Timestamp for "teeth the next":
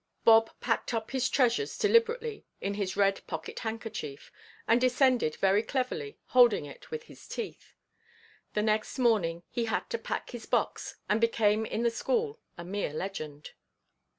7.27-8.97